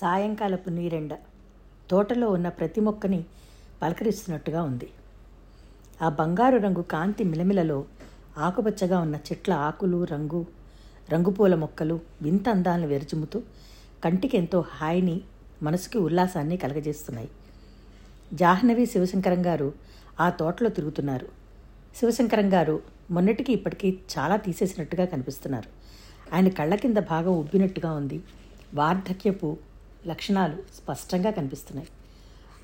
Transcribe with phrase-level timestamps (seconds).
[0.00, 1.14] సాయంకాలపు నీరెండ.
[1.90, 3.24] తోటలో ఉన్న ప్రతి మొక్కని
[3.82, 4.90] పలకరిస్తున్నట్టుగా ఉంది.
[6.02, 7.84] ఆ బంగారు రంగు కాంతి మిలమిలలో
[8.38, 10.46] ఆకుపచ్చగా ఉన్న చెట్ల ఆకులు రంగు
[11.12, 13.42] రంగుపూల మొక్కలు వింత అందాలను వెరచుముతూ
[14.04, 15.20] కంటికి ఎంతో హాయిని
[15.62, 17.28] మనసుకి ఉల్లాసాన్ని కలగజేస్తున్నాయి.
[18.34, 19.72] జాహ్నవి శివశంకరం గారు
[20.20, 21.28] ఆ తోటలో తిరుగుతున్నారు.
[21.96, 25.68] శివశంకరం గారు మొన్నటికి ఇప్పటికీ చాలా తీసేసినట్టుగా కనిపిస్తున్నారు.
[26.34, 28.22] ఆయన కళ్ళ కింద భాగం ఉబ్బినట్టుగా ఉంది.
[28.74, 29.56] వార్ధక్యపు
[30.06, 31.88] లక్షణాలు స్పష్టంగా కనిపిస్తున్నాయి.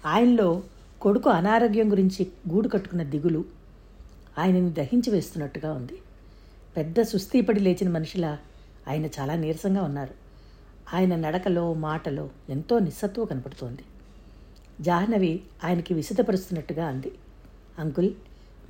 [0.06, 0.62] ఆయనలో
[1.00, 3.44] కొడుకు అనారోగ్యం గురించి గూడు కట్టుకున్న దిగులు
[4.38, 5.98] ఆయనని దహించి వేస్తున్నట్టుగా ఉంది.
[6.76, 8.38] పెద్ద సుస్థీపడి లేచిన మనిషిలా
[8.88, 10.14] ఆయన చాలా నీరసంగా ఉన్నారు.
[10.94, 13.82] ఆయన నడకలో మాటలో ఎంతో నిస్సత్వం కనపడుతోంది.
[14.80, 17.12] జాహ్నవి ఆయనకి విసిదపరుస్తున్నట్టుగా అంది.
[17.78, 18.10] అంకుల్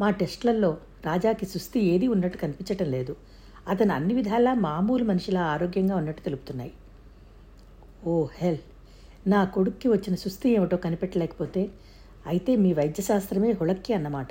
[0.01, 3.17] మా టెస్ట్లలో రాజాకి సుస్థి ఏదీ ఉన్నట్టు కనిపించటం లేదు.
[3.69, 6.73] అతను అన్ని విధాలా మామూలు మనిషిలా ఆరోగ్యంగా ఉన్నట్టు తెలుపుతున్నాయి.
[8.07, 8.59] ఓ హెల్
[9.27, 11.71] నా కొడుక్కి వచ్చిన సుస్థి ఏమిటో కనిపెట్టలేకపోతే
[12.27, 14.29] అయితే మీ వైద్యశాస్త్రమే హుళక్కి అన్నమాట.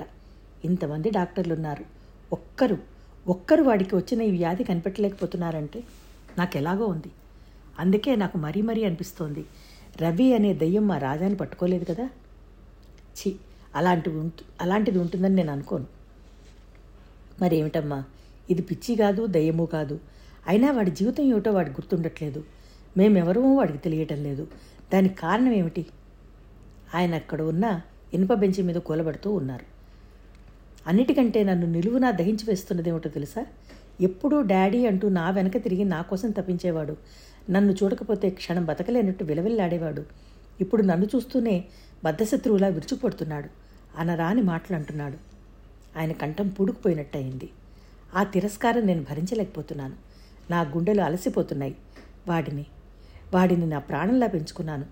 [0.64, 1.84] ఇంతమంది డాక్టర్లు ఉన్నారు
[2.32, 2.78] ఒక్కరు
[3.28, 5.82] ఒక్కరు వాడికి వచ్చిన ఈ వ్యాధి కనిపెట్టలేకపోతున్నారంటే
[6.38, 7.10] నాకు ఎలాగో ఉంది.
[7.78, 9.44] అందుకే నాకు మరీ మరీ అనిపిస్తోంది.
[9.98, 12.10] రవి అనే దయ్యం మా రాజాని పట్టుకోలేదు కదా?
[13.18, 13.36] ఛీ
[13.74, 15.86] అలాంటివి ఉంటు అలాంటిది ఉంటుందని నేను అనుకోను.
[17.42, 18.04] మరేమిటమ్మా?
[18.50, 20.00] ఇది పిచ్చి కాదు దయ్యము కాదు.
[20.46, 22.44] అయినా వాడి జీవితం ఏమిటో వాడికి గుర్తుండట్లేదు.
[22.96, 24.48] మేమెవరూ వాడికి తెలియటం లేదు.
[24.92, 25.86] దానికి కారణం ఏమిటి?
[26.94, 27.80] ఆయన అక్కడ ఉన్న
[28.14, 29.64] ఇనుప బెంచి మీద కూలబడుతూ ఉన్నారు.
[30.88, 33.46] అన్నిటికంటే నన్ను నిలువునా దహించి వేస్తున్నదేమిటో తెలుసా?
[34.00, 36.96] ఎప్పుడూ డాడీ అంటూ నా వెనక తిరిగి నా కోసం తప్పించేవాడు.
[37.50, 40.04] నన్ను చూడకపోతే క్షణం బతకలేనట్టు విలవిల్లాడేవాడు.
[40.60, 41.64] ఇప్పుడు నన్ను చూస్తూనే
[42.04, 43.48] బద్ధశత్రువులా విరుచుకుపడుతున్నాడు.
[43.98, 45.16] అనరాని మాటలు అంటున్నాడు
[45.98, 47.50] ఆయన కంఠం పూడుకుపోయినట్టయింది.
[48.14, 49.94] ఆ తిరస్కారం నేను భరించలేకపోతున్నాను.
[50.50, 51.76] నా గుండెలు అలసిపోతున్నాయి.
[52.28, 52.66] వాడిని
[53.34, 54.84] వాడిని నా ప్రాణంలా పెంచుకున్నాను.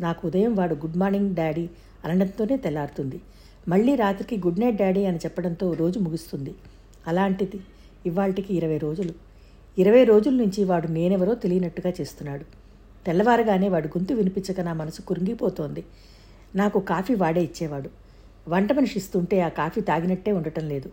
[0.00, 1.68] నాకు ఉదయం వాడు గుడ్ మార్నింగ్ డాడీ
[2.04, 3.20] అనడంతోనే తెల్లారుతుంది.
[3.68, 6.54] మళ్ళీ రాత్రికి గుడ్ నైట్ డాడీ అని చెప్పడంతో రోజు ముగుస్తుంది.
[7.06, 7.60] అలాంటిది
[8.06, 9.12] ఇవాళకి ఇరవై రోజులు.
[9.78, 12.44] ఇరవై రోజుల నుంచి వాడు నేనెవరో తెలియనట్టుగా చేస్తున్నాడు.
[13.06, 15.84] తెల్లవారగానే వాడు గొంతు వినిపించక నా మనసు కురింగిపోతోంది.
[16.54, 17.90] నాకు కాఫీ వాడే ఇచ్చేవాడు.
[18.48, 20.90] వంట మనిషి ఇస్తుంటే ఆ కాఫీ తాగినట్టే ఉండటం లేదు.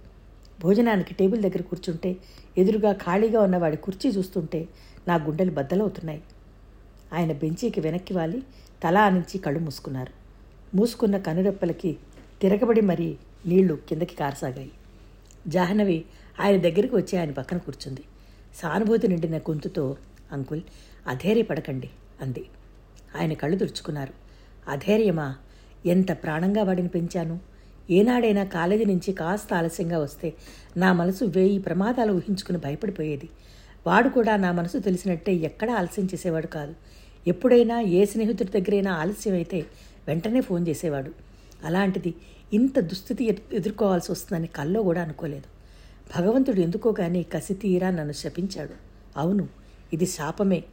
[0.61, 2.17] భోజనానికి టేబుల్ దగ్గర కూర్చుంటే
[2.57, 4.67] ఎదురుగా ఖాళీగా ఉన్న వాడి కుర్చీ చూస్తుంటే
[5.07, 6.21] నా గుండెలు బద్దలవుతున్నాయి.
[7.13, 8.43] ఆయన బెంచీకి వెనక్కి వాలి
[8.83, 10.13] తల ఆనించి కళ్ళు మూసుకున్నారు.
[10.77, 11.97] మూసుకున్న కనురెప్పలకి
[12.41, 14.71] తిరగబడి మరీ నీళ్ళు కిందకి కారసాగాయి.
[15.47, 16.05] జాహ్నవి
[16.39, 18.03] ఆయన దగ్గరికి వచ్చి ఆయన పక్కన కూర్చుంది.
[18.55, 19.97] సానుభూతి నిండిన గొంతుతో
[20.31, 20.61] అంకుల్
[21.07, 21.89] అధైర్యపడకండి
[22.21, 22.45] అంది.
[23.19, 24.13] ఆయన కళ్ళు తుడుచుకున్నారు.
[24.71, 25.35] అధైర్యమా?
[25.85, 27.39] ఎంత ప్రాణంగా వాడిని పెంచాను?
[27.89, 30.33] ఏనాడైనా కాలేజీ నుంచి కాస్త ఆలస్యంగా వస్తే
[30.77, 33.29] నా మనసు వేయి ప్రమాదాలు ఊహించుకుని భయపడిపోయేది.
[33.87, 36.75] వాడు కూడా నా మనసు తెలిసినట్టే ఎక్కడా ఆలస్యం చేసేవాడు కాదు.
[37.27, 39.65] ఎప్పుడైనా ఏ స్నేహితుడి దగ్గరైనా ఆలస్యం అయితే
[40.07, 41.11] వెంటనే ఫోన్ చేసేవాడు.
[41.63, 42.13] అలాంటిది
[42.53, 45.47] ఇంత దుస్థితి ఎదుర్కోవాల్సి వస్తుందని కల్లో కూడా అనుకోలేదు.
[46.17, 48.75] భగవంతుడు ఎందుకో కానీ కసి తీరా నన్ను శపించాడు.
[49.17, 49.47] అవును
[49.93, 50.63] ఇది శాపమే.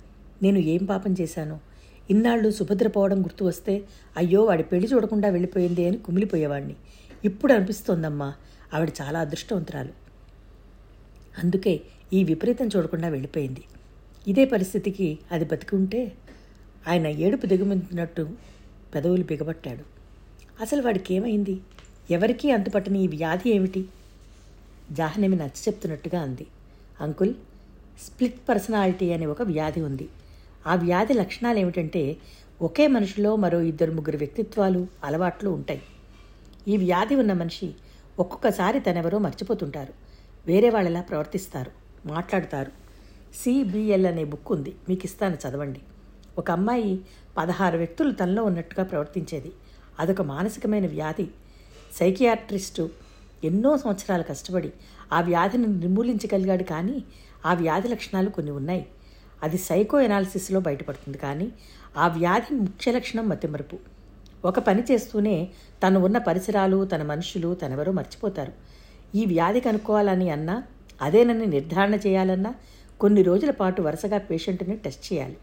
[0.42, 1.60] నేను ఏం పాపం చేశాను?
[2.10, 3.84] ఇన్నాళ్ళు సుభద్ర పోవడం గుర్తు వస్తే
[4.16, 6.76] అయ్యో వాడి పెళ్ళి చూడకుండా వెళ్ళిపోయింది అని కుమిలిపోయేవాడిని
[7.24, 8.34] ఇప్పుడు అనిపిస్తోందమ్మా
[8.74, 9.92] ఆవిడ చాలా అదృష్టవంతురాలు.
[11.42, 11.80] అందుకే
[12.12, 13.62] ఈ విపరీతం చూడకుండా వెళ్ళిపోయింది.
[14.28, 16.12] ఇదే పరిస్థితికి అది బతికి ఉంటే
[16.88, 18.28] ఆయన ఏడుపు దిగుమంటున్నట్టు
[18.94, 19.84] పెదవులు బిగబట్టాడు.
[20.60, 21.60] అసలు వాడికి ఏమైంది
[22.10, 23.84] ఎవరికీ అంతుపట్టని ఈ వ్యాధి ఏమిటి?
[24.92, 26.46] జాహ్నవి నచ్చ చెప్తున్నట్టుగా అంది.
[27.00, 27.34] అంకుల్
[28.02, 30.08] స్ప్లిట్ పర్సనాలిటీ అనే ఒక వ్యాధి ఉంది.
[30.66, 32.16] ఆ వ్యాధి లక్షణాలు ఏమిటంటే
[32.62, 35.82] ఒకే మనిషిలో మరో ఇద్దరు ముగ్గురు వ్యక్తిత్వాలు అలవాట్లు ఉంటాయి.
[36.68, 37.74] ఈ వ్యాధి ఉన్న మనిషి
[38.18, 39.92] ఒక్కొక్కసారి తనెవరో మర్చిపోతుంటారు.
[40.46, 41.70] వేరే వాళ్ళలా ప్రవర్తిస్తారు?
[42.08, 42.72] మాట్లాడతారు.
[43.34, 44.74] సిబిఎల్ అనే బుక్ ఉంది.
[44.88, 45.80] మీకు ఇస్తాను చదవండి.
[46.38, 47.00] ఒక అమ్మాయి
[47.38, 49.52] పదహారు వ్యక్తులు తనలో ఉన్నట్టుగా ప్రవర్తించేది.
[50.00, 51.28] అదొక మానసికమైన వ్యాధి.
[51.96, 52.90] సైకియాట్రిస్టు
[53.44, 54.72] ఎన్నో సంవత్సరాలు కష్టపడి
[55.12, 57.04] ఆ వ్యాధిని నిర్మూలించగలిగాడు కానీ
[57.46, 58.86] ఆ వ్యాధి లక్షణాలు కొన్ని ఉన్నాయి.
[59.42, 61.52] అది సైకో ఎనాలిసిస్లో బయటపడుతుంది కానీ
[61.96, 63.78] ఆ వ్యాధి ముఖ్య లక్షణం మతిమరుపు.
[64.44, 65.48] ఒక పని చేస్తూనే
[65.86, 68.52] తను ఉన్న పరిసరాలు తన మనుషులు తనెవరో మర్చిపోతారు.
[69.14, 70.62] ఈ వ్యాధి కనుక్కోవాలని అన్నా
[71.02, 72.54] అదేనని నిర్ధారణ చేయాలన్నా
[73.00, 75.36] కొన్ని రోజుల పాటు వరుసగా పేషెంట్ని టెస్ట్ చేయాలి.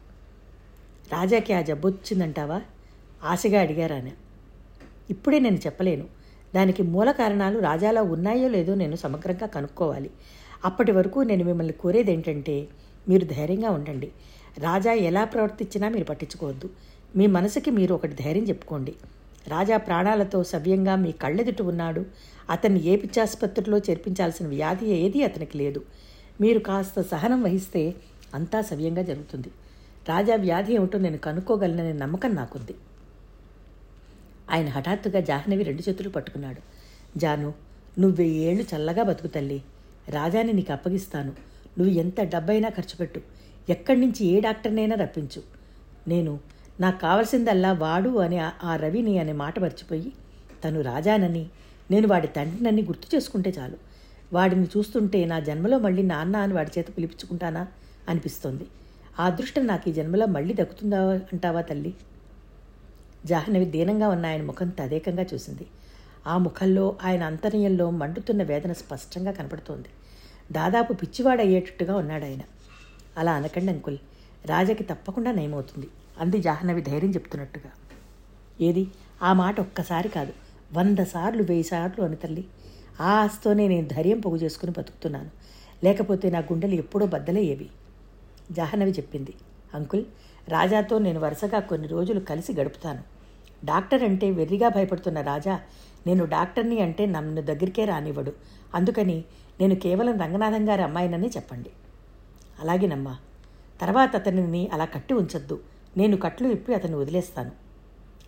[1.11, 2.61] రాజాకి ఆ జబ్బు వచ్చిందంటావా?
[3.23, 4.09] ఆశగా అడిగారాన
[5.09, 6.05] ఇప్పుడే నేను చెప్పలేను.
[6.55, 10.09] దానికి మూల కారణాలు రాజాలో ఉన్నాయో లేదో నేను సమగ్రంగా కనుక్కోవాలి.
[10.65, 12.67] అప్పటి వరకు నేను మిమ్మల్ని కోరేది ఏంటంటే
[13.09, 14.11] మీరు ధైర్యంగా ఉండండి.
[14.57, 16.69] రాజా ఎలా ప్రవర్తించినా మీరు పట్టించుకోవద్దు.
[17.15, 18.95] మీ మనసుకి మీరు ఒకటి ధైర్యం చెప్పుకోండి.
[19.47, 22.05] రాజా ప్రాణాలతో సవ్యంగా మీ కళ్ళెదుట ఉన్నాడు.
[22.49, 25.83] అతన్ని ఏ పిచ్చాసుపత్రిలో చేర్పించాల్సిన వ్యాధి ఏదీ అతనికి లేదు.
[26.41, 27.93] మీరు కాస్త సహనం వహిస్తే
[28.33, 29.51] అంతా సవ్యంగా జరుగుతుంది.
[30.09, 32.75] రాజా వ్యాధి ఏమిటో నేను కనుక్కోగలననే నమ్మకం నాకుంది.
[34.49, 36.61] ఆయన హఠాత్తుగా జాహ్నవి రెండు చేతులు పట్టుకున్నాడు.
[37.19, 37.53] జాను
[37.99, 39.63] నువ్వు ఏళ్ళు చల్లగా బతుకు తల్లి.
[40.09, 41.31] రాజాని నీకు అప్పగిస్తాను.
[41.79, 43.21] నువ్వు ఎంత డబ్బైనా ఖర్చు పెట్టు
[43.69, 45.41] ఎక్కడి నుంచి ఏ డాక్టర్నైనా రప్పించు.
[46.07, 46.39] నేను
[46.79, 50.13] నాకు కావలసిందల్లా వాడు అని ఆ- ఆ రవిని అనే మాట మర్చిపోయి
[50.63, 51.45] తను రాజానని
[51.91, 53.77] నేను వాడి తండ్రినని గుర్తు చేసుకుంటే చాలు.
[54.33, 57.67] వాడిని చూస్తుంటే నా జన్మలో మళ్ళీ నాన్న అని వాడి చేత పిలిపించుకుంటానా?
[58.09, 58.67] అనిపిస్తోంది.
[59.19, 61.93] ఆ అదృష్టం నాకు ఈ జన్మలో మళ్ళీ దక్కుతుందా అంటావా తల్లి?
[63.25, 65.67] జాహ్నవి దీనంగా ఉన్న ఆయన ముఖం తదేకంగా చూసింది.
[66.27, 69.87] ఆ ముఖంలో ఆయన అంతర్యంలో మండుతున్న వేదన స్పష్టంగా కనపడుతోంది.
[70.51, 72.39] దాదాపు పిచ్చివాడయ్యేటట్టుగా ఉన్నాడు ఆయన.
[73.17, 73.97] అలా అనకండి అంకుల్
[74.45, 75.87] రాజాకి తప్పకుండా నయమవుతుంది.
[76.19, 77.71] అంది జాహ్నవి ధైర్యం చెప్తున్నట్టుగా.
[78.61, 78.87] ఏది?
[79.23, 80.33] ఆ మాట ఒక్కసారి కాదు
[80.73, 82.45] వంద సార్లు వెయ్యి సార్లు అని తల్లి.
[83.01, 85.29] ఆ ఆస్తోనే నేను ధైర్యం పొగు చేసుకుని బతుకుతున్నాను.
[85.83, 87.69] లేకపోతే నా గుండెలు ఎప్పుడో బద్దలయ్యేవి.
[88.51, 89.33] జాహ్నవి చెప్పింది.
[89.73, 90.05] అంకుల్
[90.47, 93.03] రాజాతో నేను వరుసగా కొన్ని రోజులు కలిసి గడుపుతాను.
[93.65, 95.59] డాక్టర్ అంటే వెర్రిగా భయపడుతున్న రాజా
[96.07, 98.33] నేను డాక్టర్ని అంటే నన్ను దగ్గరికే రానివ్వడు.
[98.75, 99.23] అందుకని
[99.59, 101.69] నేను కేవలం రంగనాథం గారి అమ్మాయినని చెప్పండి.
[102.59, 103.17] అలాగేనమ్మా.
[103.81, 105.59] తర్వాత అతనిని అలా కట్టి ఉంచొద్దు.
[105.97, 107.51] నేను కట్లు ఇప్పి అతన్ని వదిలేస్తాను.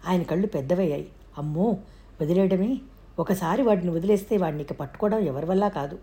[0.07, 1.09] ఆయన కళ్ళు పెద్దవయ్యాయి.
[1.37, 1.77] అమ్మో!
[2.21, 2.79] వదిలేయడమే?
[3.19, 5.99] ఒకసారి వాడిని వదిలేస్తే వాడిని ఇక పట్టుకోవడం ఎవరి వల్ల కాదు.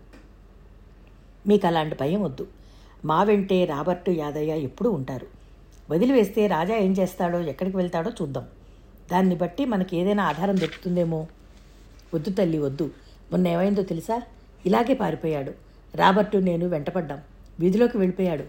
[1.47, 2.47] మీకు అలాంటి భయం వద్దు.
[3.05, 5.27] మా వెంటే రాబర్టు యాదయ్య ఎప్పుడూ ఉంటారు.
[5.89, 8.45] వదిలివేస్తే రాజా ఏం చేస్తాడో ఎక్కడికి వెళ్తాడో చూద్దాం.
[9.11, 11.27] దాన్ని బట్టి మనకి ఏదైనా ఆధారం దొరుకుతుందేమో?
[12.13, 12.91] వద్దు తల్లి వద్దు.
[13.31, 14.21] మొన్న ఏమైందో తెలుసా?
[14.65, 15.53] ఇలాగే పారిపోయాడు.
[15.95, 17.19] రాబర్టు నేను వెంటపడ్డాం.
[17.59, 18.43] వీధిలోకి వెళ్ళిపోయాడు.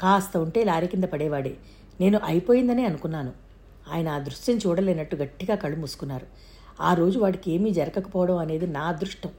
[0.00, 1.56] కాస్త ఉంటే లారీ కింద పడేవాడే.
[2.00, 3.32] నేను అయిపోయిందని అనుకున్నాను.
[3.92, 6.26] ఆయన ఆ దృశ్యం చూడలేనట్టు గట్టిగా కళ్ళు మూసుకున్నారు.
[6.80, 9.30] ఆ రోజు వాడికి ఏమీ జరగకపోవడం అనేది నా అదృష్టం.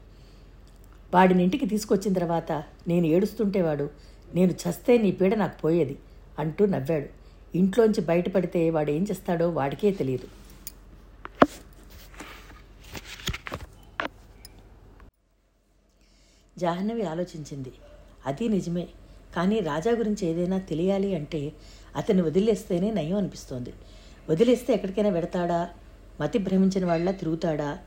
[1.14, 2.52] వాడిని ఇంటికి తీసుకొచ్చిన తర్వాత
[2.88, 3.90] నేను ఏడుస్తుంటే వాడు
[4.34, 5.98] నేను చస్తే నీ పీడ నాకు పోయేది
[6.38, 7.08] అంటూ నవ్వాడు.
[7.56, 10.28] ఇంట్లోంచి బయటపడితే వాడు ఏం చేస్తాడో వాడికే తెలియదు.
[16.58, 17.72] జాహ్నవి ఆలోచించింది.
[18.26, 18.88] అది నిజమే
[19.36, 21.52] కానీ రాజా గురించి ఏదైనా తెలియాలి అంటే
[21.96, 23.72] అతన్ని వదిలేస్తేనే నయం అనిపిస్తోంది.
[24.30, 25.70] వదిలేస్తే ఎక్కడికైనా వెడతాడా?
[26.20, 27.78] మతి భ్రమించిన వాళ్ళ తిరుగుతాడా?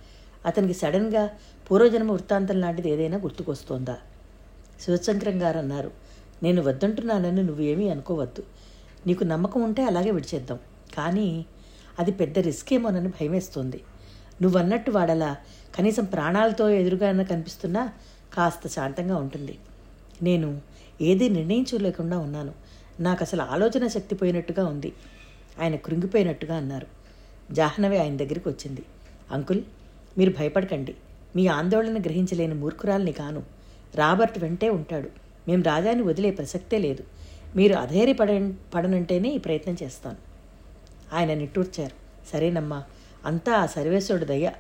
[0.46, 1.30] అతనికి సడన్గా
[1.72, 3.98] పూర్వజన్మ వృత్తాంతం లాంటిది ఏదైనా గుర్తుకొస్తోందా?
[4.82, 5.92] శివశంకరం గారు అన్నారు
[6.44, 8.44] నేను వద్దంటున్నానని నువ్వేమీ అనుకోవద్దు.
[9.08, 10.60] నీకు నమ్మకం ఉంటే అలాగే విడిచేద్దాం.
[10.98, 11.46] కానీ
[12.00, 13.82] అది పెద్ద రిస్క్ ఏమోనని భయమేస్తోంది.
[14.42, 15.38] నువ్వన్నట్టు వాడలా.
[15.76, 17.90] కనీసం ప్రాణాలతో ఎదురుగానే కనిపిస్తున్నా
[18.34, 19.58] కాస్త శాంతంగా ఉంటుంది.
[20.24, 20.62] నేను
[21.02, 22.54] ఏదీ నిర్ణయించుకోలేకుండా ఉన్నాను.
[23.00, 24.94] నాకు అసలు ఆలోచన శక్తి పోయినట్టుగా ఉంది.
[25.62, 26.88] ఆయన కృంగిపోయినట్టుగా అన్నారు.
[27.54, 28.84] జాహ్నవి ఆయన దగ్గరికి వచ్చింది.
[29.32, 29.62] అంకుల్
[30.18, 30.96] మీరు భయపడకండి.
[31.36, 33.44] మీ ఆందోళన గ్రహించలేని మూర్ఖురాల్ని కాను
[33.96, 35.29] రాబర్ట్ వెంటే ఉంటాడు.
[35.48, 37.04] మేం రాజాని వదిలే ప్రసక్తే లేదు.
[37.56, 40.18] మీరు అధైర్య పడ పడనంటేనే ఈ ప్రయత్నం చేస్తాను.
[41.14, 42.28] ఆయన నిట్టూర్చారు.
[42.34, 42.84] సరేనమ్మా
[43.26, 44.52] అంతా ఆ సర్వేశ్వరుడు దయ.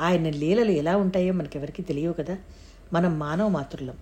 [0.00, 2.38] ఆయన లీలలు ఎలా ఉంటాయో మనకెవరికి తెలియవు కదా.
[2.92, 3.94] మనం మానవ మాతృలం.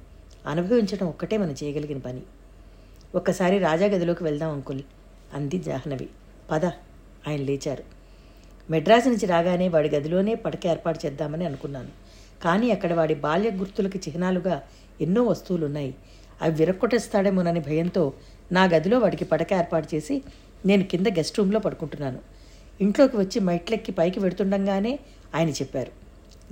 [0.46, 2.20] అనుభవించడం ఒక్కటే మనం చేయగలిగిన పని.
[3.14, 4.82] ఒక్కసారి రాజా గదిలోకి వెళ్దాం అంకుల్
[5.34, 6.08] అంది జాహ్నవి.
[6.50, 6.64] పద
[7.28, 7.84] ఆయన లేచారు.
[8.70, 11.88] మెడ్రాస్ నుంచి రాగానే వాడి గదిలోనే పడక ఏర్పాటు చేద్దామని అనుకున్నాను.
[12.44, 14.62] కానీ అక్కడ వాడి బాల్య గుర్తులకి చిహ్నాలుగా
[15.00, 15.94] ఎన్నో వస్తువులు ఉన్నాయి
[16.42, 18.12] అవి విరక్కొట్టేస్తాడేమోనని భయంతో
[18.52, 20.22] నా గదిలో వాడికి పడక ఏర్పాటు చేసి
[20.66, 22.18] నేను కింద గెస్ట్ రూమ్లో పడుకుంటున్నాను.
[22.80, 24.98] ఇంట్లోకి వచ్చి మెట్లెక్కి పైకి వెడుతుండగానే
[25.34, 25.92] ఆయన చెప్పారు.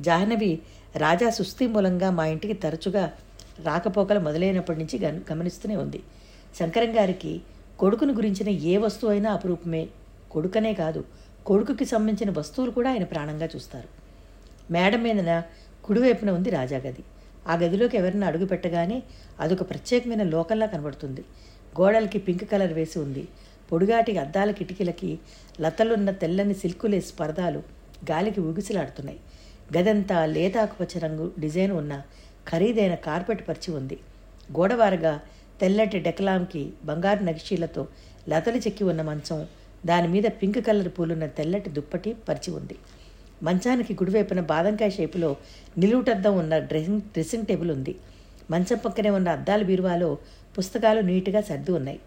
[0.00, 0.58] జాహ్నవి
[0.96, 3.12] రాజా సుస్థి మూలంగా మా ఇంటికి తరచుగా
[3.64, 6.00] రాకపోకలు మొదలైనప్పటి నుంచి గమనిస్తూనే ఉంది.
[6.58, 7.40] శంకరం గారికి
[7.78, 9.88] కొడుకుని గురించిన ఏ వస్తువు అయినా అపురూపమే.
[10.30, 11.04] కొడుకనే కాదు
[11.46, 13.88] కొడుకుకి సంబంధించిన వస్తువులు కూడా ఆయన ప్రాణంగా చూస్తారు.
[14.72, 15.42] మేడ మీదన
[15.84, 17.02] కుడివైపున ఉంది రాజా గది
[17.50, 18.98] ఆ గదిలోకి ఎవరిని అడుగు పెట్టగానే
[19.40, 21.22] అదొక ప్రత్యేకమైన లోకంలా కనబడుతుంది.
[21.78, 23.24] గోడలకి పింక్ కలర్ వేసి ఉంది.
[23.72, 25.10] పొడుగాటి అద్దాల కిటికీలకి
[25.60, 27.60] లతలున్న తెల్లని సిల్కులేస్ పరదాలు
[28.10, 29.20] గాలికి ఊగిసలాడుతున్నాయి.
[29.76, 31.92] గదంతా లేత ఆకుపచ్చ రంగు డిజైన్ ఉన్న
[32.48, 33.96] ఖరీదైన కార్పెట్ పరిచి ఉంది.
[34.56, 35.12] గోడవారగా
[35.60, 37.82] తెల్లటి డెకలాంకి బంగారు నగిషీలతో
[38.28, 39.40] లతలు చెక్కి ఉన్న మంచం
[39.86, 42.76] దాని మీద పింక్ కలర్ పూలున్న తెల్లటి దుప్పటి పరిచి ఉంది.
[43.44, 45.36] మంచానికి కుడివైపున బాదంకాయ షేపులో
[45.78, 47.96] నిలువుటద్దం ఉన్న డ్రెస్సింగ్ డ్రెస్సింగ్ టేబుల్ ఉంది.
[48.50, 50.18] మంచం పక్కనే ఉన్న అద్దాల బీరువాలో
[50.58, 52.00] పుస్తకాలు నీట్గా సర్ది ఉన్నాయి.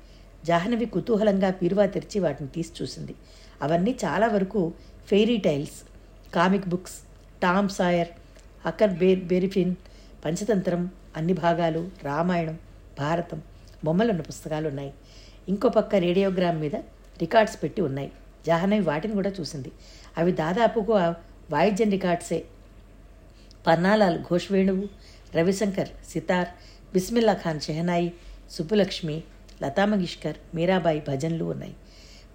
[0.46, 3.15] జాహ్నవి కుతూహలంగా బీరువా తెరిచి వాటిని తీసి చూసింది.
[3.62, 4.74] అవన్నీ చాలా వరకు
[5.08, 5.77] fairy tales
[6.34, 6.96] comic books
[7.44, 8.08] Tom Sawyer
[8.89, 9.75] Huckleberry Finn
[10.25, 12.58] Panchatantra అన్ని భాగాలు రామాయణం
[13.00, 13.41] భారతం
[13.86, 14.94] బొమ్మలున్న పుస్తకాలు ఉన్నాయి.
[15.50, 16.75] ఇంకో పక్క రేడియోగ్రామ్ మీద
[17.22, 18.12] రికార్డ్స్ పెట్టి ఉన్నాయి.
[18.46, 19.72] జాహ్నవి వాటిని కూడా చూసింది.
[20.17, 21.15] అవి దాదాపుగా
[21.51, 22.44] వాయిద్యం రికార్డ్సే.
[23.68, 24.89] పర్ణాలాల్ ఘోష్ వేణువు
[25.36, 26.48] రవిశంకర్ సితార్
[26.94, 28.13] బిస్మిల్లా ఖాన్ షెహనాయి
[28.51, 29.24] సుబ్బులక్ష్మి
[29.63, 31.74] లతా మంగేష్కర్ మీరాబాయి భజన్లు ఉన్నాయి.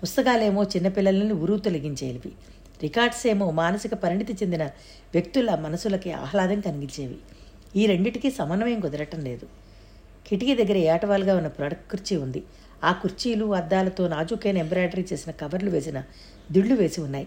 [0.03, 2.33] పుస్తకాలేమో చిన్నపిల్లలని ఉరువు తొలగించేవి.
[2.83, 4.65] రికార్డ్స్ ఏమో మానసిక పరిణితి చెందిన
[5.15, 7.17] వ్యక్తుల మనసులకి ఆహ్లాదం కలిగించేవి.
[7.77, 9.47] ఈ రెండిటికీ సమన్వయం కుదరటం లేదు.
[10.27, 12.43] కిటికీ దగ్గర ఏటవాలుగా ఉన్న ప్రొడక్ట్ కుర్చీ ఉంది.
[12.85, 16.03] ఆ కుర్చీలు అద్దాలతో నాజుకైన ఎంబ్రాయిడరీ చేసిన కవర్లు వేసిన
[16.53, 17.27] దిళ్ళు వేసి ఉన్నాయి.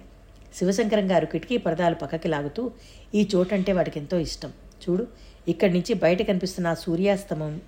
[0.56, 2.72] శివశంకరం గారు కిటికీ పరదాలు పక్కకి లాగుతూ
[3.16, 4.54] ఈ చోటంటే వాడికి ఎంతో ఇష్టం.
[4.84, 5.08] చూడు
[5.48, 7.62] ఇక్కడి నుంచి బయట కనిపిస్తున్న ఆ సూర్యాస్తమం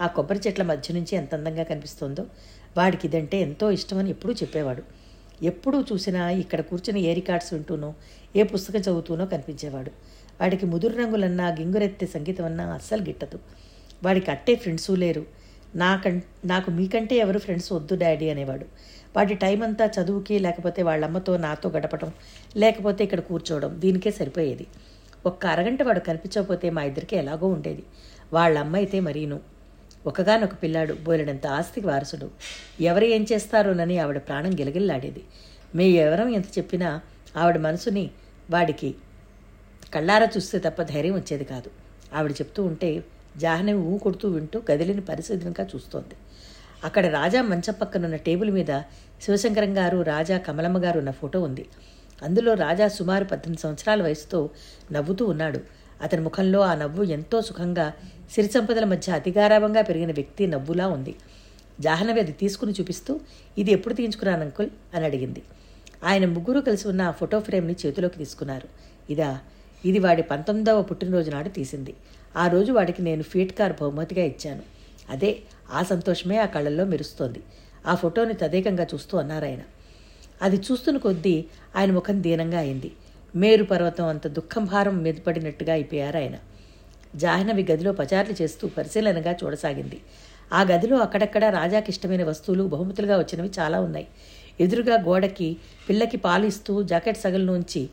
[0.00, 2.26] ఆ కొబ్బరి చెట్ల మధ్య నుంచి ఎంత అందంగా కనిపిస్తుందో
[2.76, 4.82] వాడికి ఇదంటే ఎంతో ఇష్టమని ఎప్పుడూ చెప్పేవాడు.
[5.44, 7.94] ఎప్పుడూ చూసినా ఇక్కడ కూర్చుని ఏ రికార్డ్స్ వింటూనో
[8.36, 9.90] ఏ పుస్తకం చదువుతూనో కనిపించేవాడు.
[10.40, 13.38] వాడికి ముదురు రంగులన్నా గింగురెత్తే సంగీతం అన్నా అస్సలు గిట్టదు.
[14.04, 15.24] వాడికి అట్టే ఫ్రెండ్సు లేరు.
[15.74, 18.66] నాకం నాకు మీకంటే ఎవరు ఫ్రెండ్స్ వద్దు డాడీ అనేవాడు.
[19.16, 22.12] వాటి టైం అంతా చదువుకి లేకపోతే వాళ్ళమ్మతో నాతో గడపటం
[22.56, 24.66] లేకపోతే ఇక్కడ కూర్చోవడం దీనికే సరిపోయేది.
[25.26, 27.82] ఒక్క అరగంట వాడు కనిపించకపోతే మా ఇద్దరికి ఎలాగో ఉండేది.
[28.32, 29.38] వాళ్ళమ్మ అయితే మరీను.
[30.06, 32.28] ఒకగానొక పిల్లాడు బోలెడంత ఆస్తికి వారసుడు.
[32.80, 35.22] ఎవరు ఏం చేస్తారోనని ఆవిడ ప్రాణం గిలగిల్లాడేది.
[35.74, 36.88] మీ ఎవరం ఎంత చెప్పినా
[37.36, 38.10] ఆవిడ మనసుని
[38.50, 38.94] వాడికి
[39.94, 41.70] కళ్ళారా చూస్తే తప్ప ధైర్యం వచ్చేది కాదు.
[42.14, 43.04] ఆవిడ చెప్తూ ఉంటే
[43.36, 46.16] జాహ్నవి ఊ కొడుతూ వింటూ గదిలిని పరిశుద్ధంగా చూస్తోంది.
[46.84, 48.80] అక్కడ రాజా మంచం పక్కనున్న టేబుల్ మీద
[49.22, 51.66] శివశంకరం గారు రాజా కమలమ్మ గారు ఉన్న ఫోటో ఉంది.
[52.22, 54.50] అందులో రాజా సుమారు పద్దెనిమిది సంవత్సరాల వయసుతో
[54.92, 55.60] నవ్వుతూ ఉన్నాడు.
[56.02, 57.92] అతని ముఖంలో ఆ నవ్వు ఎంతో సుఖంగా
[58.32, 61.14] సిరి సంపదల మధ్య అతిగారాభంగా పెరిగిన వ్యక్తి నవ్వులా ఉంది.
[61.80, 63.20] జాహ్నవి అది తీసుకుని చూపిస్తూ
[63.58, 64.70] ఇది ఎప్పుడు తీయించుకున్నాను అంకుల్?
[64.94, 65.42] అని అడిగింది.
[66.04, 68.68] ఆయన ముగ్గురు కలిసి ఉన్న ఆ ఫోటో ఫ్రేమ్ని చేతిలోకి తీసుకున్నారు.
[69.12, 69.38] ఇదా
[69.84, 71.94] ఇది వాడి పంతొమ్మిదవ పుట్టినరోజు నాడు తీసింది.
[72.36, 74.71] ఆ రోజు వాడికి నేను ఫీట్ కార్ బహుమతిగా ఇచ్చాను.
[75.10, 75.38] అదే
[75.72, 77.40] ఆ సంతోషమే ఆ కళ్ళల్లో మెరుస్తోంది.
[77.86, 79.60] ఆ ఫోటోని తదేకంగా చూస్తూ అన్నారాయన
[80.42, 81.44] అది చూస్తున్న కొద్దీ
[81.76, 82.92] ఆయన ముఖం దీనంగా అయింది.
[83.36, 86.36] మేరు పర్వతం అంత దుఃఖం భారం మీదపడినట్టుగా అయిపోయారు ఆయన.
[87.16, 90.00] జాహ్నవి గదిలో పచారులు చేస్తూ పరిశీలనగా చూడసాగింది.
[90.52, 94.06] ఆ గదిలో అక్కడక్కడ రాజాకి ఇష్టమైన వస్తువులు బహుమతులుగా వచ్చినవి చాలా ఉన్నాయి.
[94.60, 95.56] ఎదురుగా గోడకి
[95.88, 97.88] పిల్లకి పాలు ఇస్తూ జాకెట్ సగల్లోంచి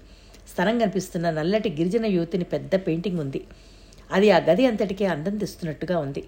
[0.47, 3.43] స్థలం కనిపిస్తున్న నల్లటి గిరిజన యువతిని పెద్ద పెయింటింగ్ ఉంది.
[4.11, 6.23] అది ఆ గది అంతటికీ అందం తెస్తున్నట్టుగా ఉంది.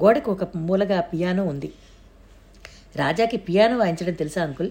[0.00, 1.72] గోడకు ఒక మూలగా పియానో ఉంది.
[2.96, 4.70] రాజాకి పియానో వాయించడం తెలుసా అంకుల్?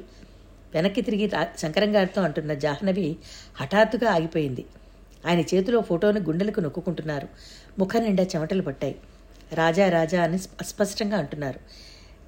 [0.74, 3.16] వెనక్కి తిరిగి రా- శంకరం గారితో అంటున్న జాహ్నవి
[3.56, 4.66] హఠాత్తుగా ఆగిపోయింది.
[5.26, 7.28] ఆయన చేతిలో ఫోటోను గుండెలకు నొక్కుంటున్నారు
[7.80, 8.96] ముఖం నిండా చెమటలు పట్టాయి.
[9.54, 11.60] రాజా రాజా అని అస్పష్టంగా అంటున్నారు.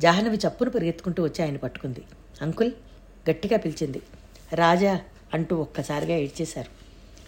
[0.01, 2.01] జాహ్నవి చప్పును పరిగెత్తుకుంటూ వచ్చి ఆయన పట్టుకుంది.
[2.41, 2.71] అంకుల్
[3.29, 4.01] గట్టిగా పిలిచింది.
[4.53, 5.01] రాజా
[5.33, 6.69] అంటూ ఒక్కసారిగా ఏడ్చేశారు.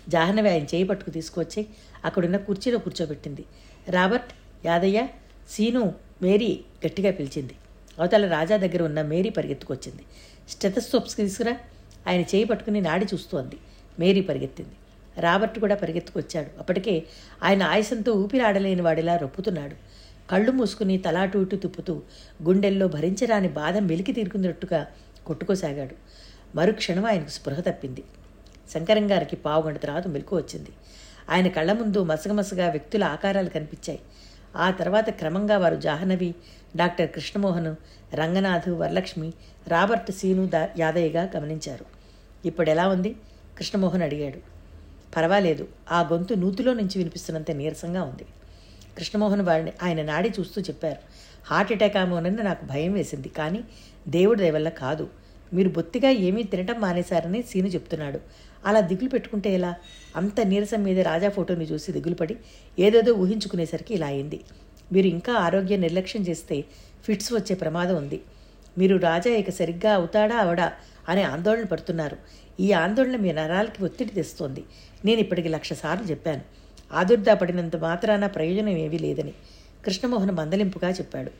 [0.09, 1.67] జాహ్నవి ఆయన చేయి పట్టుకు తీసుకువచ్చి
[2.05, 3.45] అక్కడున్న కుర్చీలో కూర్చోబెట్టింది.
[3.89, 4.33] రాబర్ట్
[4.65, 5.07] యాదయ్య
[5.49, 7.53] సీను మేరీ గట్టిగా పిలిచింది.
[7.99, 10.03] అవతల రాజా దగ్గర ఉన్న మేరీ పరిగెత్తుకొచ్చింది.
[10.49, 11.57] స్టెథస్కోప్స్ తీసుకురా.
[12.07, 13.57] ఆయన చేయి పట్టుకుని నాడి చూస్తోంది.
[13.99, 14.71] మేరీ పరిగెత్తింది.
[15.21, 16.59] రాబర్ట్ కూడా పరిగెత్తుకొచ్చాడు.
[16.59, 17.03] అప్పటికే
[17.43, 19.75] ఆయన ఆయుసంతో ఊపిరాడలేని వాడిలా రొప్పుతున్నాడు.
[20.29, 22.01] కళ్ళు మూసుకుని తలాటు ఇటు తిప్పుతూ
[22.43, 24.87] గుండెల్లో భరించరాని బాధ మెలికి తీరుకున్నట్టుగా
[25.25, 25.95] కొట్టుకోసాగాడు.
[26.57, 28.03] మరుక్షణం ఆయనకు స్పృహ తప్పింది.
[28.73, 30.69] శంకరం గారికి పావుగంట తర్వాత మెలకు వచ్చింది.
[31.29, 33.99] ఆయన కళ్ళ ముందు మసగమసగా వ్యక్తుల ఆకారాలు కనిపించాయి.
[34.55, 36.35] ఆ తర్వాత క్రమంగా వారు జాహ్నవి
[36.75, 37.75] డాక్టర్ కృష్ణమోహన్
[38.13, 39.33] రంగనాథ్ వరలక్ష్మి
[39.67, 41.85] రాబర్ట్ సీను దా యాదయ్యగా గమనించారు.
[42.47, 43.15] ఇప్పుడు ఎలా ఉంది?
[43.57, 44.55] కృష్ణమోహన్ అడిగాడు.
[45.15, 48.25] పర్వాలేదు ఆ గొంతు నూతిలో నుంచి వినిపిస్తున్నంత నీరసంగా ఉంది.
[48.97, 50.99] కృష్ణమోహన్ వారిని ఆయన నాడి చూస్తూ చెప్పారు.
[51.47, 53.63] హార్ట్ అటాక్ ఆమోనని నాకు భయం వేసింది కానీ
[54.07, 55.09] దేవుడి దయ వల్ల కాదు.
[55.53, 58.19] మీరు బొత్తిగా ఏమీ తినటం మానేశారని సీను చెప్తున్నాడు.
[58.65, 59.75] అలా దిగులు పెట్టుకుంటే ఎలా?
[60.15, 62.35] అంత నీరసం మీద రాజా ఫోటోని చూసి దిగులుపడి
[62.79, 64.39] ఏదేదో ఊహించుకునేసరికి ఇలా అయింది.
[64.93, 66.65] మీరు ఇంకా ఆరోగ్యం నిర్లక్ష్యం చేస్తే
[67.03, 68.21] ఫిట్స్ వచ్చే ప్రమాదం ఉంది.
[68.77, 70.73] మీరు రాజా ఇక సరిగ్గా అవుతాడా అవడా
[71.09, 72.17] అనే ఆందోళన పడుతున్నారు.
[72.59, 74.63] ఈ ఆందోళన మీ నరాలకి ఒత్తిడి తెస్తోంది.
[75.05, 76.41] నేను ఇప్పటికి లక్ష సార్లు చెప్పాను.
[76.93, 79.33] ఆదుర్దా పడినంత మాత్రాన ప్రయోజనం ఏమీ లేదని
[79.85, 81.31] కృష్ణమోహన్ మందలింపుగా చెప్పాడు.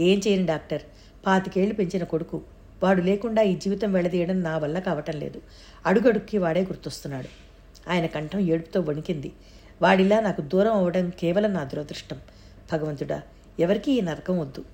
[0.00, 0.82] ఏం చేయను డాక్టర్?
[1.26, 2.42] పాతికేళ్ళు పెంచిన కొడుకు.
[2.82, 5.42] వాడు లేకుండా ఈ జీవితం వెళ్ళదీయడం నా వల్ల కావటం లేదు.
[5.86, 7.28] అడుగడుక్కి వాడే గుర్తొస్తున్నాడు.
[7.90, 9.32] ఆయన కంఠం ఏడుపుతో వణికింది.
[9.82, 12.20] వాడిలా నాకు దూరం అవ్వడం కేవలం నా దురదృష్టం.
[12.72, 13.22] భగవంతుడా
[13.60, 14.64] ఎవరికీ ఈ నరకం వద్దు.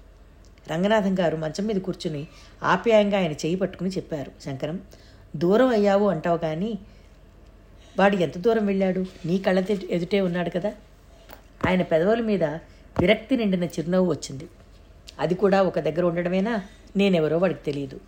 [0.68, 2.26] రంగనాథం గారు మంచం మీద కూర్చుని
[2.62, 4.32] ఆప్యాయంగా ఆయన చేయి పట్టుకుని చెప్పారు.
[4.44, 4.80] శంకరం
[5.36, 6.78] దూరం అయ్యావు అంటావు కానీ
[7.98, 9.04] వాడు ఎంత దూరం వెళ్ళాడు?
[9.26, 10.72] నీ కళ్ళ ఎదుటే ఉన్నాడు కదా?
[11.66, 12.44] ఆయన పెదవుల మీద
[13.00, 14.48] విరక్తి నిండిన చిరునవ్వు వచ్చింది.
[15.18, 16.62] అది కూడా ఒక దగ్గర ఉండడమేనా?
[16.98, 18.00] నేనెవరో వాడికి తెలియదు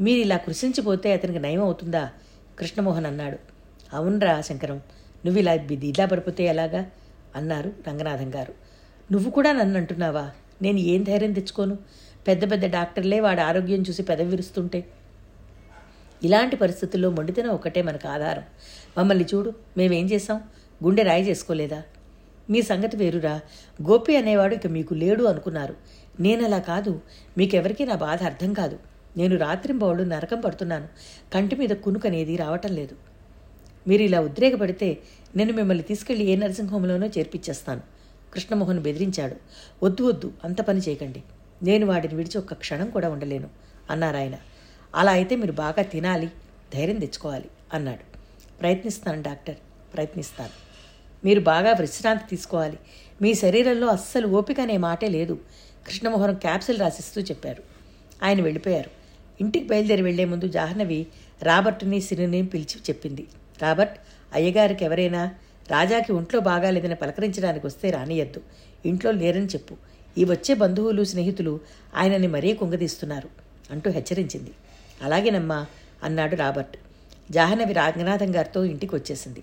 [0.00, 2.10] మీరు ఇలా కృషించిపోతే అతనికి నయం అవుతుందా?
[2.58, 3.38] కృష్ణమోహన్ అన్నాడు.
[3.92, 4.76] అవునరా శంకరం
[5.26, 6.86] నువ్వు ఇలా బి- ఇలా పడిపోతే ఎలాగా?
[7.36, 8.54] అన్నారు రంగనాథం గారు.
[9.12, 10.30] నువ్వు కూడా నన్ను అంటున్నావా
[10.62, 11.78] నేను ఏం ధైర్యం తెచ్చుకోను?
[12.28, 14.84] పెద్ద పెద్ద డాక్టర్లే వాడి ఆరోగ్యం చూసి పెదవి విరుస్తుంటే.
[16.24, 18.42] ఇలాంటి పరిస్థితుల్లో మొండితనం ఒకటే మనకు ఆధారం.
[18.98, 20.40] మమ్మల్ని చూడు మేమేం చేసాం
[20.84, 21.82] గుండె రాయి చేసుకోలేదా?
[22.50, 23.40] మీ సంగతి వేరురా.
[23.82, 25.76] గోపి అనేవాడు ఇక మీకు లేడు అనుకున్నారు.
[26.20, 27.00] నేనలా కాదు.
[27.38, 28.78] మీకెవరికీ నా బాధ అర్థం కాదు.
[29.16, 30.88] నేను రాత్రింబౌళ్ళు నరకం పడుతున్నాను.
[31.34, 32.96] కంటి మీద కునుకనేది రావటం లేదు.
[33.88, 34.98] మీరు ఇలా ఉద్రేకపడితే
[35.36, 37.80] నేను మిమ్మల్ని తీసుకెళ్ళి ఏ నర్సింగ్ హోంలోనో చేర్పించేస్తాను.
[38.34, 39.36] కృష్ణమోహన్ బెదిరించాడు.
[39.84, 41.22] వద్దు వద్దు అంత పని చేయకండి.
[41.62, 43.48] నేను వాడిని విడిచి ఒక్క క్షణం కూడా ఉండలేను
[43.90, 44.34] అన్నారాయన
[44.94, 46.26] అలా అయితే మీరు బాగా తినాలి
[46.74, 48.18] ధైర్యం తెచ్చుకోవాలి అన్నాడు.
[48.60, 49.56] ప్రయత్నిస్తాను డాక్టర్
[49.94, 50.68] ప్రయత్నిస్తాను.
[51.24, 52.78] మీరు బాగా విశ్రాంతి తీసుకోవాలి.
[53.22, 55.38] మీ శరీరంలో అస్సలు ఓపిక అనే మాటే లేదు.
[55.86, 57.62] కృష్ణమోహన్ క్యాప్సిల్ రాసిస్తూ చెప్పారు.
[58.22, 58.90] ఆయన వెళ్ళిపోయారు.
[59.40, 61.06] ఇంటికి బయలుదేరి వెళ్ళే ముందు జాహ్నవి
[61.42, 63.26] రాబర్ట్ని సిరిని పిలిచి చెప్పింది.
[63.62, 63.98] రాబర్ట్
[64.32, 65.34] అయ్యగారికి ఎవరైనా
[65.70, 68.42] రాజాకి ఒంట్లో బాగాలేదని పలకరించడానికి వస్తే రానియద్దు
[68.86, 69.76] ఇంట్లో లేరని చెప్పు.
[70.18, 71.60] ఈ వచ్చే బంధువులు స్నేహితులు
[71.96, 73.28] ఆయనని మరీ కుంగదీస్తున్నారు
[73.70, 74.50] అంటూ హెచ్చరించింది.
[75.02, 75.66] అలాగేనమ్మా
[76.04, 76.76] అన్నాడు రాబర్ట్.
[77.30, 79.42] జాహ్నవి రంగనాథం గారితో ఇంటికి వచ్చేసింది.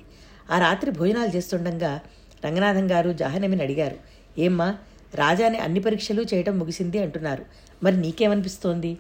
[0.52, 2.00] ఆ రాత్రి భోజనాలు చేస్తుండగా
[2.46, 3.96] రంగనాథం గారు జాహ్నవిని అడిగారు.
[4.40, 4.78] ఏమ్మా
[5.16, 7.46] రాజాని అన్ని పరీక్షలు చేయటం ముగిసింది అంటున్నారు.
[7.84, 8.98] మరి నీకేమనిపిస్తోంది?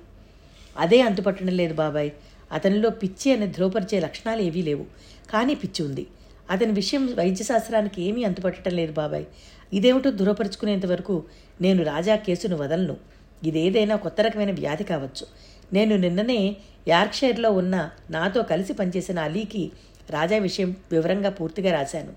[0.78, 2.12] అదే అంతుపట్టడం లేదు బాబాయ్.
[2.52, 4.86] అతనిలో పిచ్చి అని ధ్రువపరిచే లక్షణాలు ఏవీ లేవు.
[5.30, 6.08] కానీ పిచ్చి ఉంది.
[6.50, 9.26] అతని విషయం వైద్యశాస్త్రానికి ఏమీ అంతుపట్టడం లేదు బాబాయ్.
[9.74, 11.24] ఇదేమిటో దూరపరుచుకునేంత వరకు
[11.62, 12.98] నేను రాజా కేసును వదలను.
[13.44, 15.28] ఇదేదైనా కొత్త రకమైన వ్యాధి కావచ్చు.
[15.74, 16.58] నేను నిన్ననే
[16.88, 19.72] యార్క్షైర్లో ఉన్న నాతో కలిసి పనిచేసిన అలీకి
[20.10, 22.14] రాజా విషయం వివరంగా పూర్తిగా రాశాను.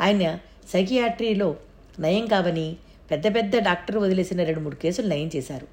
[0.00, 0.38] ఆయన
[0.72, 1.56] సైకియాట్రీలో
[2.00, 2.76] నయం కావని
[3.12, 5.66] పెద్ద పెద్ద డాక్టర్ వదిలేసిన రెండు మూడు కేసులు నయం చేశారు.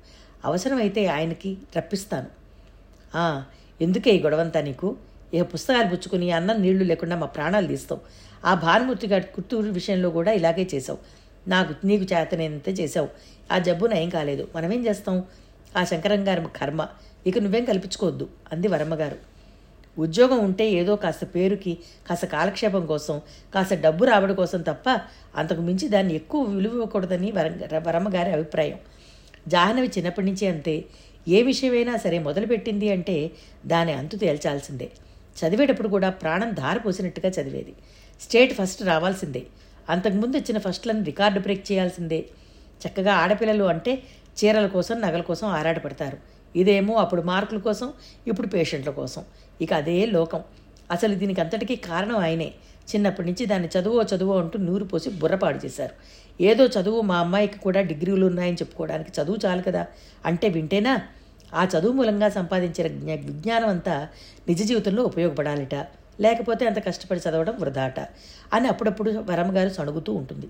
[0.46, 2.27] అవసరమైతే ఆయనకి రప్పిస్తాను.
[3.81, 4.96] ఎందుకే ఈ గొడవంతా నీకు?
[5.34, 8.01] ఇక పుస్తకాలు పుచ్చుకుని అన్నం నీళ్ళు లేకుండా మా ప్రాణాలు తీస్తావు.
[8.46, 11.00] ఆ భానుమూర్తి గారి కుత్తూరు విషయంలో కూడా ఇలాగే చేసావు
[11.50, 13.10] నాకు నీకు చేతనేంత చేసావు
[13.51, 14.48] ఆ జబ్బు నయం కాలేదు.
[14.55, 15.24] మనమేం చేస్తాం?
[15.77, 16.88] ఆ శంకరం గారి కర్మ.
[17.27, 18.29] ఇక నువ్వేం కల్పించుకోవద్దు.
[18.51, 19.28] అంది వరమ్మగారు.
[19.98, 21.77] ఉద్యోగం ఉంటే ఏదో కాస్త పేరుకి
[22.10, 23.22] కాస్త కాలక్షేపం కోసం
[23.55, 25.01] కాస్త డబ్బు రాబడి కోసం తప్ప
[25.36, 28.79] అంతకు మించి దాన్ని ఎక్కువ విలువ ఇవ్వకూడదని వరమ్మగారి అభిప్రాయం.
[29.48, 30.86] జాహ్నవి చిన్నప్పటి నుంచి అంతే.
[31.27, 33.31] ఏ విషయమైనా సరే మొదలుపెట్టింది అంటే
[33.65, 34.89] దాని అంతు తేల్చాల్సిందే.
[35.39, 37.74] చదివేటప్పుడు కూడా ప్రాణం ధారపోసినట్టుగా చదివేది.
[38.22, 39.44] స్టేట్ ఫస్ట్ రావాల్సిందే.
[39.90, 42.25] అంతకుముందు వచ్చిన ఫస్ట్లను రికార్డు బ్రేక్ చేయాల్సిందే.
[42.87, 44.03] చక్కగా ఆడపిల్లలు అంటే
[44.40, 46.18] చీరల కోసం నగల కోసం ఆరాటపడతారు.
[46.55, 47.94] ఇదేమో అప్పుడు మార్కుల కోసం
[48.27, 49.24] ఇప్పుడు పేషెంట్ల కోసం.
[49.62, 50.42] ఇక అదే లోకం.
[50.92, 52.53] అసలు దీనికి అంతటికీ కారణం ఆయనే.
[52.96, 55.96] చిన్నప్పటి నుంచి దాన్ని చదువో చదువో అంటూ నూరు పోసి బుర్రపాడు చేశారు.
[56.44, 59.88] ఏదో చదువు మా అమ్మాయికి కూడా డిగ్రీలు ఉన్నాయని చెప్పుకోవడానికి చదువు చాలు కదా.
[60.25, 61.01] అంటే వింటేనా?
[61.53, 64.07] ఆ చదువు మూలంగా సంపాదించిన జ్ఞా విజ్ఞానం అంతా
[64.48, 65.75] నిజ జీవితంలో ఉపయోగపడాలిట.
[66.22, 68.00] లేకపోతే అంత కష్టపడి చదవడం వృధాట
[68.53, 70.48] అని అప్పుడప్పుడు వరమ్మగారు సణుగుతూ ఉంటుంది.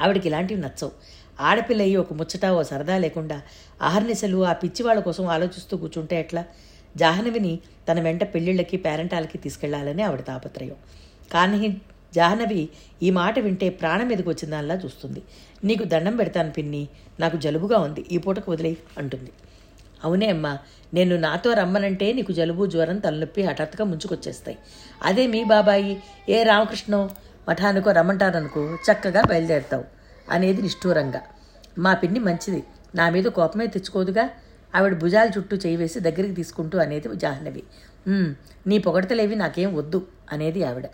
[0.00, 0.90] ఆవిడకి ఇలాంటివి నచ్చవు.
[1.40, 3.42] ఆడపిల్ల అయ్యి ఒక ముచ్చట ఓ సరదా లేకుండా
[3.82, 6.44] ఆహర్నిశలు ఆ పిచ్చివాళ్ళ కోసం ఆలోచిస్తూ కూర్చుంటే ఎట్లా?
[6.96, 10.76] జాహ్నవిని తన వెంట పెళ్ళిళ్ళకి పేరెంటాలకి తీసుకెళ్ళాలని ఆవిడ తాపత్రయం.
[11.32, 11.80] కానీ
[12.14, 12.68] జాహ్నవి
[13.02, 15.22] ఈ మాట వింటే ప్రాణం మీదకి వచ్చిందానిలా చూస్తుంది.
[15.64, 16.88] నీకు దండం పెడతాను పిన్ని
[17.20, 19.32] నాకు జలుబుగా ఉంది ఈ పూటకు వదిలే అంటుంది.
[20.04, 20.58] అవునే అమ్మా
[20.94, 24.58] నేను నాతో రమ్మనంటే నీకు జలుబు జ్వరం తలనొప్పి హఠాత్తుగా ముంచుకొచ్చేస్తాయి.
[25.02, 27.10] అదే మీ బాబాయి ఏ రామకృష్ణో
[27.48, 30.01] మఠానికో రమ్మంటారనుకో చక్కగా బయలుదేరుతావు.
[30.36, 31.20] అనేది నిష్ఠూరంగా.
[31.84, 32.60] మా పిన్ని మంచిది.
[32.98, 34.24] నా మీద కోపమే తెచ్చుకోదుగా.
[34.74, 37.62] ఆవిడ భుజాల చుట్టూ చేయి వేసి దగ్గరికి తీసుకుంటూ అనేది జాహ్నవి.
[38.70, 40.00] నీ పొగడతలేవి నాకేం వద్దు
[40.32, 40.86] అనేది ఆవిడ.